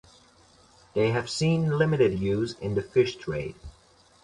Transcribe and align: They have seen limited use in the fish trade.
They 0.95 1.11
have 1.11 1.29
seen 1.29 1.77
limited 1.77 2.17
use 2.17 2.53
in 2.53 2.73
the 2.73 2.81
fish 2.81 3.17
trade. 3.17 3.53